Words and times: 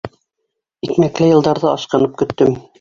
Икмәкле 0.89 1.29
йылдарҙы 1.35 1.71
ашҡынып 1.77 2.21
көттөм. 2.25 2.63